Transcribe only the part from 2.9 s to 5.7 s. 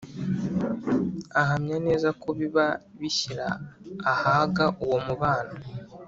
bishyira ahaga uwo mubano.